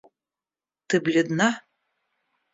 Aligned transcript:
Ты 0.87 0.99
бледна. 1.09 1.49